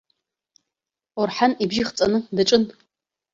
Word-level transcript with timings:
Орҳан 1.21 1.53
ибжьы 1.63 1.83
хҵаны 1.89 2.19
даҿын. 2.35 2.63